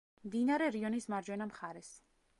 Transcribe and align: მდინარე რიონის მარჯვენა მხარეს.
მდინარე 0.29 0.69
რიონის 0.77 1.07
მარჯვენა 1.15 1.51
მხარეს. 1.53 1.95